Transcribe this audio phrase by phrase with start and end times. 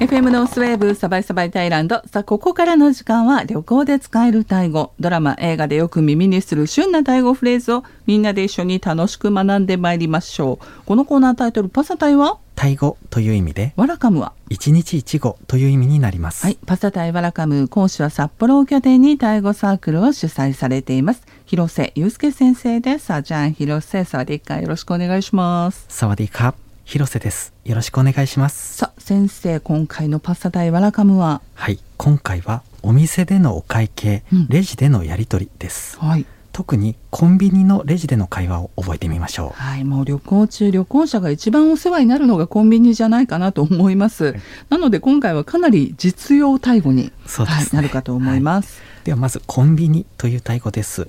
[0.00, 2.02] FM ノースウェーブサバイサバイタイランド。
[2.06, 4.92] さあここからの時間は旅行で使えるタイ語。
[4.98, 10.84] ドラマ映画でよく耳にする旬なタイ語フレーズをみんなで一緒に楽しく学んでまいりましょう。
[10.84, 12.38] このコーナータイトルパサタイは？
[12.56, 13.72] タイ語という意味で。
[13.76, 14.32] ワラカムは？
[14.50, 21.22] 一日一語という意味になります、はい、パサタイワラカム講師は札幌を拠点にタイ語サークルを主催されています。
[21.46, 23.06] 広瀬祐介先生です。
[23.06, 25.86] さあじゃあ広瀬サワディッカよろしくお願いします。
[25.88, 27.52] サワディーカー広瀬です。
[27.64, 28.76] よろしくお願いします。
[28.76, 31.40] さあ先生今回のパサタイワラカムは？
[31.54, 31.78] はい。
[31.96, 34.46] 今回はお店でのお会計、うん。
[34.48, 35.98] レジでのやり取りです。
[35.98, 36.26] はい。
[36.52, 39.60] 特にコンビニのレジでの会話を覚えてみましょう。
[39.60, 44.36] はい、もう旅行中旅行者が一番お世話になるのがコンビニじゃないかなと思います。
[44.68, 47.12] なので今回はかなり実用タイ語に、ね。
[47.26, 48.80] はい、なるかと思います。
[49.02, 51.08] ではまずコンビニというタイ語です。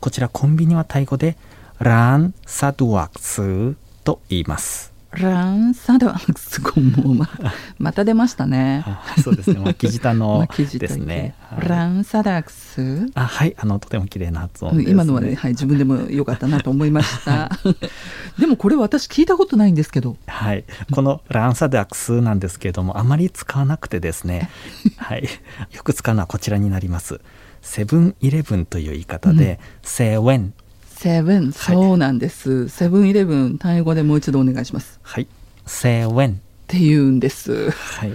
[0.00, 1.36] こちらコンビニはタイ語で
[1.80, 7.28] ランサドワクスと言いますランサドアクスゴもうま
[7.78, 8.84] また出ましたね。
[8.86, 9.60] あそうですね。
[9.60, 10.46] 巻き舌の
[10.78, 11.68] ですね、はい。
[11.68, 13.10] ランサダックス？
[13.14, 13.54] あはい。
[13.58, 17.50] あのとても綺麗な発音うんです、今のはね、はい、自分でも良かったなと思いました。
[18.38, 20.16] でもこれ私聞いたことないんですけど。
[20.26, 24.50] はい、このランサダックスなんですけれどもあまり使わなくてですね、
[24.98, 25.28] はい、
[25.72, 27.20] よく使うのはこちらになります。
[27.62, 30.52] セブンイレブンという言い方で、セブン
[30.98, 32.68] セブン、そうなんです。
[32.68, 34.98] セブンイレブン、タイ語でもう一度お願いします。
[35.02, 35.28] はい。
[35.64, 36.32] セブンっ
[36.66, 37.70] て言うんです。
[37.70, 38.12] はい。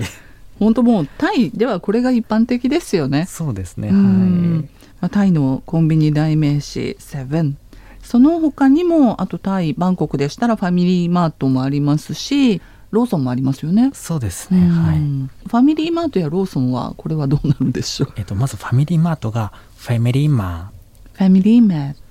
[0.59, 3.25] 本当もうタイではこれが一般的ですよね。
[3.25, 3.87] そうですね。
[3.87, 4.55] うん。
[4.57, 4.69] はい。
[4.99, 7.57] まあ、タイのコンビニ代名詞セブン
[8.01, 13.91] その他にもあとタイバンコクでしたらファミリーマートもありますしローソンもありますよね。
[13.93, 15.31] そうですね、はいうん。
[15.47, 22.02] ファミリーマートやローソンはこれはどうなるんでしょうえっと、まずファミリーマートがファミリーマーファミリーマートはい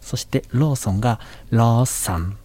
[0.00, 1.20] そしてローソンが
[1.50, 2.36] ローソン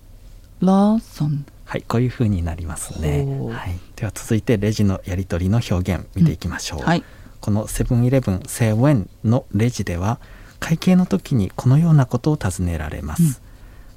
[0.61, 1.45] ローソン。
[1.65, 3.25] はいこういう風になりますね。
[3.51, 7.03] はい、では続いてレジのやり取りの表現見ていきましょう、はい。
[7.41, 10.19] このセブンイレブンセブンのレジでは
[10.59, 13.35] 会計の時にこのようなことを尋ねられます、うん。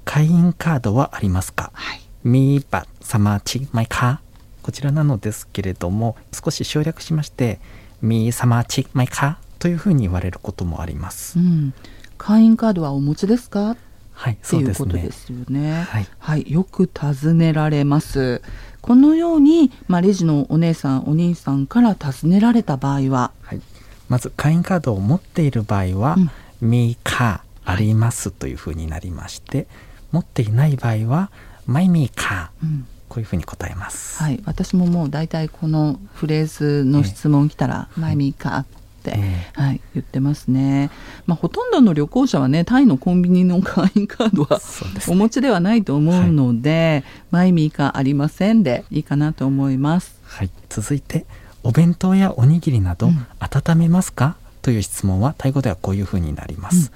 [0.04, 1.70] 会員カードはありますか？
[1.74, 2.00] はい。
[2.24, 4.20] ミーバサマチマイカ
[4.62, 7.60] こちらなのですけれども少し省略しまして
[8.02, 11.74] ミーサマチマイカというふうに言われることもあります、うん、
[12.18, 13.76] 会員カードはお持ちですか？
[14.12, 14.86] はいってそうですね。
[14.86, 15.82] いうことですよね。
[15.82, 16.06] はい。
[16.18, 18.42] はい、よく尋ねられます。
[18.80, 23.60] このように、まあ、レジのお姉さん、お兄さんから尋ねられた場合は、はい、
[24.08, 26.30] まず会員カードを持っている場合はうん
[26.60, 29.66] 「ミーカーあります」というふうになりまして、
[30.10, 31.30] 持っていない場合は
[31.66, 32.64] 「マイミーカー。
[32.64, 34.22] うん、」こういうふうに答えます。
[34.22, 38.66] はい、私ももう大体このフレーズの質問来たら「マイミーカー」っ
[39.02, 40.90] て、えはい、言ってますね。
[41.26, 45.02] まあ、ほとんどの旅行者はね、タイのコンビニの会員カードはね。
[45.08, 50.16] お持ちではないと思うので、マイミーカーありませんでいいかなと思います。
[50.24, 51.24] はい、続いて
[51.64, 53.26] 「お弁当やおにぎりなどうん。
[53.40, 56.92] 温めますか?」という質問はタイ語ではこういうふうになります。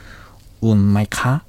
[0.60, 0.92] うん。
[0.92, 1.44] まいか？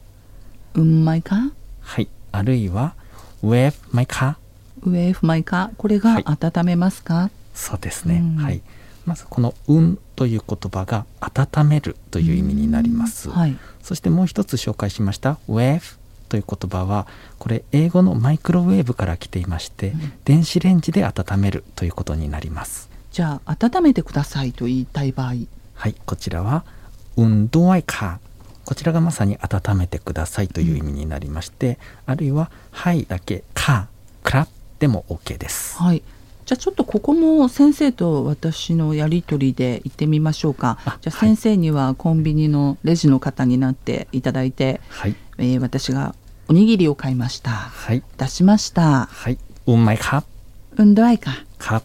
[0.76, 1.52] うんまいか？
[1.82, 2.94] はい、あるいは
[3.44, 4.38] 「ウェブまいか？
[4.84, 6.26] ウェーフマイカこれがはい。
[6.26, 8.44] 温めますか、そうですね、うん。
[8.44, 8.62] はい
[9.06, 13.30] まずこの「うん」という言葉が「温める」という意味になります。
[13.30, 13.58] はい。
[13.82, 15.98] そしてもう一つ紹介しました「wave」
[16.30, 17.06] という言葉は
[17.38, 25.34] これ英語のマイクロウェーブから来ていまして、うん電子レンジで温めるということになりますじゃあ温めてくださいと言いたい場合、
[25.76, 26.64] はいこちらは
[27.18, 28.20] 「運動愛か」
[28.66, 33.90] こちらがまさに温めてくださいという意味になりまして、あるいは「はい」だけ「か」
[34.24, 34.48] 「くら」
[34.80, 36.02] でも OK ですはい。
[36.46, 40.78] じゃあちょっとここも先生と私のやり取りで行ってみましょうか。
[40.86, 46.16] あじゃあ先生にはコンビニのレジの方になっていただいて、はいえー私が
[46.50, 47.52] おにぎりを買いました。
[47.52, 49.06] はい出しました。
[49.06, 50.24] はい「うんまいか」
[50.76, 51.32] 運動愛か。
[51.58, 51.82] 「か」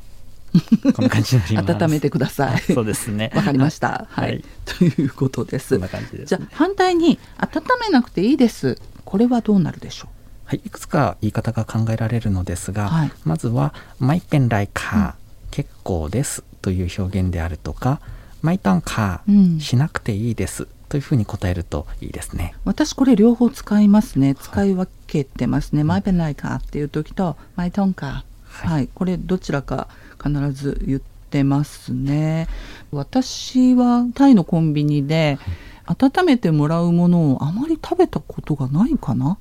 [0.95, 2.61] こんな感じになります温めてください。
[2.61, 4.07] そうですねわかりました。
[4.11, 4.31] はい。
[4.31, 5.69] はいということです。
[5.69, 8.79] そんな感じです、ね、じゃあ反対に温めなくていいです。
[9.05, 10.09] これはどうなるでしょ
[10.49, 15.15] はい、いくつか言い方が考えられるのですが、はいまずは「マイペンライカー、
[15.51, 18.01] 結構です」という表現であるとか
[18.41, 22.55] 「マイタンカー、うんしなくていいです」というふうに答えるといいですね。
[22.65, 22.71] う。
[22.71, 24.35] 私これ両方使いますね。
[24.37, 25.85] 使い分けてますね。
[25.85, 28.11] マイペンライカーっていう時とマイトンカー。
[28.11, 28.23] は
[28.71, 32.49] いはい、これどちらか必ず言ってますね。
[32.91, 35.39] 私はタイのコンビニで
[35.85, 39.37] 温めてもらうものをあまり食べたことがないかな。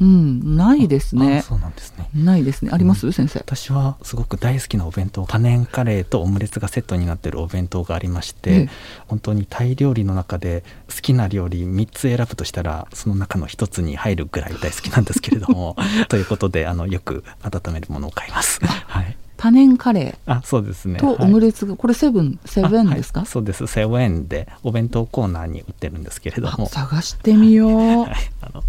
[0.00, 1.42] うん、ないですあね。
[1.42, 2.08] そうなんですね。
[2.14, 2.70] ないですね。
[2.72, 3.38] あります、先生。
[3.40, 8.68] 私はすごく大好きなお弁当パネンカレーとオムレツがセットになってるお弁当がありまして、ええ。
[9.06, 10.64] 本当にタイ料理の中で
[10.94, 15.76] 好きな料理3つ選ぶとしたらその中の1つに入るぐらい大好きなんですけれども
[16.08, 18.60] ということであのよく温めるものを買います。
[18.64, 20.98] はい、パパネンカレあそうですね。
[20.98, 23.66] ーとオムレツが、これセブンセブンですか、あはいそうです。
[23.66, 28.14] セブンでお弁当コーナーに売ってるんですけれどあも探してみよう、 はい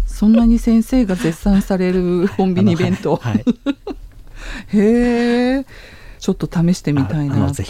[0.06, 3.44] そんなに先生が絶賛されるコンビニ弁当、はい、
[4.76, 5.66] へえ
[6.18, 7.62] ちょっと試してみたいなと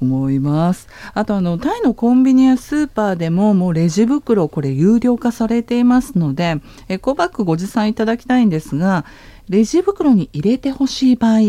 [0.00, 0.88] 思います。
[1.12, 9.04] あとあのタイのコンビニやスーパーでももうレジ袋これ有料化されていますのでエコバッグご持参いただきたいんですが
[9.50, 11.40] レジ袋に入れてほしい場合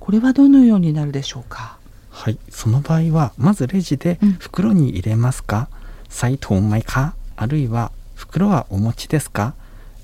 [0.00, 1.76] これはどのようになるでしょうか？
[2.10, 4.32] はい、その場合はまずレジでうん。
[4.38, 5.68] 袋に入れますか、
[6.08, 7.14] サイトンマイか？
[7.36, 9.54] あるいは袋はお持ちですか？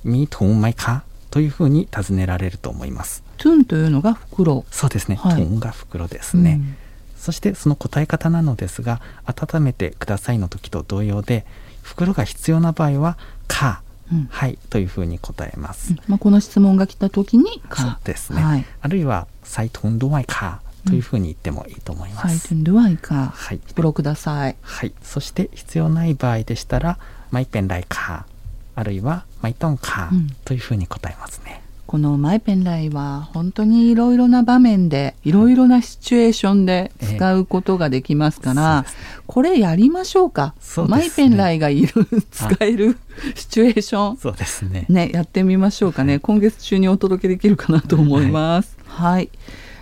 [0.05, 1.03] ミートンマイか？
[1.31, 3.25] というふうに尋ねられると思います。
[3.39, 4.65] トゥンというのが袋。
[4.71, 5.43] そうですね、はい。
[5.43, 6.77] トンが袋ですね、うん。
[7.17, 11.45] そしてその答え方なのですが温めてくださいの時と同様で
[11.83, 13.19] 袋が必要な場合は
[13.49, 14.29] かうん。
[14.31, 17.83] はいというふうに答えます、まあ、この質問が来た時にか。
[17.83, 23.33] そうですね、はい、あるいはサイトンドワイかというふうに言ってもいいと思います、サイトゥンドゥワイか。
[23.35, 23.61] はい。
[23.67, 24.57] 袋ください。
[24.61, 26.99] はい、そして必要ない場合でしたら
[27.33, 28.33] 「マイペンライカー」
[28.75, 31.63] あるいは「マイトンカーうん」というふうに答えますね。
[31.87, 35.31] このマイペンライは本当にいろいろな場面でい。
[35.31, 40.55] ろいろなシチュエーションで使うことができますから、そうですこれやりましょうか？
[40.79, 40.85] ね。
[40.89, 41.93] マイペンライがいる
[42.33, 42.99] 使える
[43.37, 44.17] シチュエーション。
[44.17, 44.87] そうですね。
[44.89, 46.19] ねやってみましょうかね。
[46.19, 48.77] 今月中にお届けできるかなと思います。
[48.87, 49.29] はい、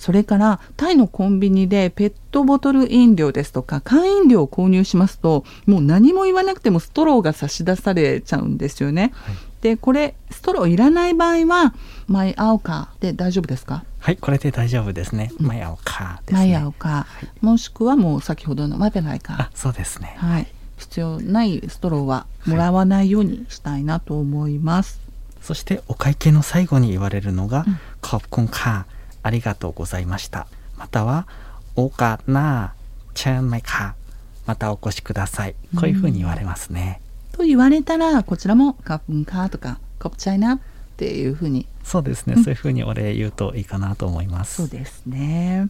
[0.03, 9.13] それからタイのコンビニでペットボトル飲料ですとか缶飲料を購入しますともう何も言わなくてもストローが差し出されちゃうんですよね。
[9.15, 11.73] はい、でこれストローいらない場合は
[12.09, 13.85] マイアオカで大丈夫ですか？
[14.01, 15.31] はい、これで大丈夫ですね。
[15.39, 16.57] マイアオカーですマイね。
[16.57, 17.07] アオカ、
[17.41, 20.17] もしくはもう先ほどのマイペンライカあ、そうですね。
[20.19, 20.49] はい。
[20.79, 25.01] 必要ないストローはもらわないようにしたいなと思います、
[25.41, 30.47] そしてお会計の最後に言われるのがうん「コップンカーありがとうございました」
[30.77, 31.27] または
[31.77, 33.93] 「オカナーチェンマイカー
[34.47, 37.01] またお越しください」こういうふうに言われますね。
[37.33, 40.61] と言われたらこちらもカップンカーとかコップチャイナっ
[40.97, 41.67] ていうふうに。
[41.83, 42.45] そうですね、うん。
[42.45, 44.57] そういうふうにお礼言うといいかなと思います。
[44.57, 45.69] そうですね。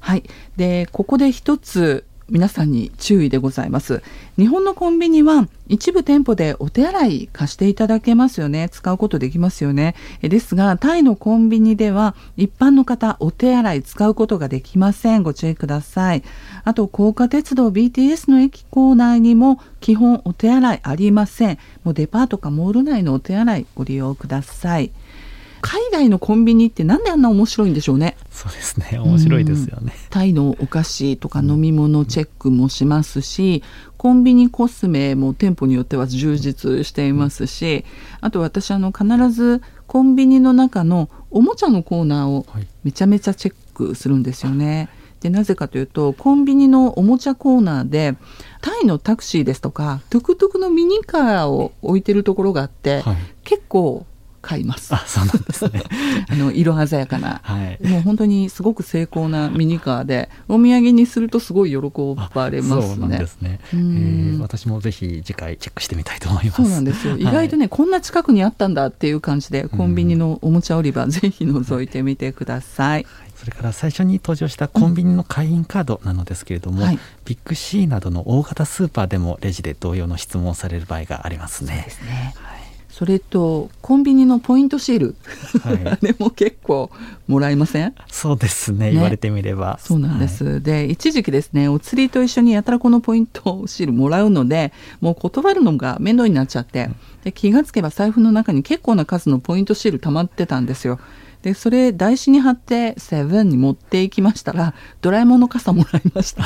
[0.00, 0.24] はい。
[0.56, 4.02] でここで一つ皆さんに注意でございます。
[4.36, 8.68] 日本のコンビニは一部店舗でお手洗い貸していただけますよね。
[8.68, 9.94] 使うことできますよね。
[10.20, 15.22] ですがタイのコンビニでは一般の方お手洗い使うことができません。
[15.22, 16.24] ご注意ください。
[16.64, 21.58] あと高架鉄道 BTS の駅構内にも基本お手洗いありません。
[21.84, 24.90] もうデパートかモール内のお手洗いご利用ください。
[25.62, 28.16] 海外のコンビニってなんであんな面白いんでしょうね。
[28.30, 28.98] そうですね。
[28.98, 29.92] 面白いですよね。
[30.10, 33.62] タイのお菓子とか飲み物チェックもしますし、
[33.96, 37.84] コンビニコスメも店舗によっては充実していますし
[38.20, 42.68] あと私あの必ずコンビニの中のおもちゃのコーナーをはい。
[42.84, 44.88] めちゃめちゃチェックするんですよね。
[45.20, 48.14] でなぜかというとコンビニのおもちゃコーナーで
[48.60, 53.16] タイのタクシーですとかトゥクトゥクのミニカーを置いてるところがあって、はい。
[53.44, 54.06] 結構
[54.42, 54.94] 買います。
[54.94, 55.82] あそうなんですね。
[56.30, 57.86] あの色鮮やかなはい。
[57.86, 61.78] もう本当にすごく精巧なミニカーでお土産にするとすごい喜
[62.34, 62.94] ばれますね。
[62.94, 63.60] そうなんですね。
[63.72, 66.56] えうんー私もぜひ次回チェックしてみたいと思います。
[66.56, 67.16] そうなんですよ。
[67.16, 73.06] 意外とね、こんな近くにあったんだっていう感じで、コンビニのおもちゃ売り場、ぜひ覗いてみてください。
[73.36, 81.90] それから最初に登場したコンビニの会員カードなのですけれども、はいビッグ C などの大型スーパーでもレジで同様の質問をされる場合がありますねで。
[81.90, 82.34] すね。
[82.36, 82.55] はい
[82.96, 85.16] それと、コンビニのポイントシール。
[85.62, 85.86] はい。
[85.86, 86.90] あれも結構
[87.28, 87.94] もらえません？
[88.06, 88.92] そうですねね。
[88.92, 89.78] 言われてみれば。
[89.82, 90.44] そうなんです。
[90.44, 90.62] はい。
[90.62, 94.72] で、一時期ですね、お釣りと一緒にやたらこのポイントシールもらうので、
[95.02, 96.88] もう断るのが面倒になっちゃって、
[97.22, 100.98] で気がつけば財布の中に結構な数のポイントシール溜まってたんですよ。
[101.46, 106.42] で、それ台紙に貼ってセブンに持っていきましたら、ドラえもんの傘もらいました。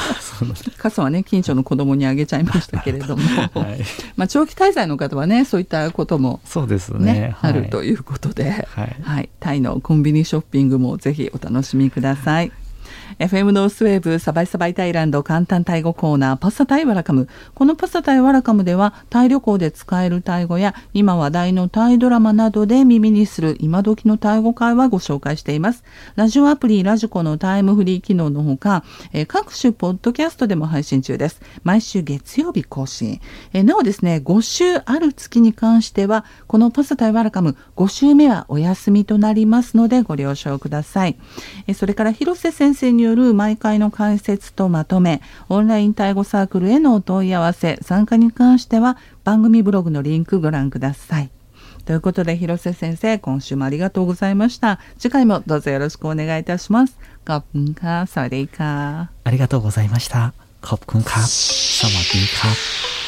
[0.76, 3.80] 傘はね、近所の子供にあげちゃいましたけれども、はい。
[4.16, 8.97] まあ長期滞在の方はね、そういったこともそうですね、ねあるとはいいうことで、はい。
[9.00, 12.52] はい、タイのコンビニショッピングもぜひお楽しみください。
[13.21, 17.29] FM ノースウェーブサバイサバイタイランド簡単タイ語コーナーパサタイワラカム。
[17.55, 25.85] このパサタイワラカムではタイ旅行で使えるタイ語や今話題のタイドラマなどで耳にする今時のタイ語会話ご紹介しています。
[26.17, 31.43] ラジオアプリラジコのタイムフリー機能のほか、え各種ポッドキャストでも配信中です。
[31.62, 33.21] 毎週月曜日更新。
[33.53, 41.19] えなおですね、5週ある月に関しては、このパサタイワラカム5週目はお休みとなりますのでご了承ください。
[41.67, 51.31] えそれから広瀬先生による毎回の解説とまとめ、オンラインタイ語サークルへのお問い合わせ、参加に関しては番組ブログのリンクご覧ください。
[51.85, 54.79] ということで、広瀬先生、今週もありがとうございました。
[54.99, 56.97] 次回もどうぞよろしくお願いいたします。
[57.26, 59.11] ごっぷんか、さわでいか。
[59.25, 60.33] ありがとうございました。
[60.62, 63.00] ごっぷんか、さわでいか。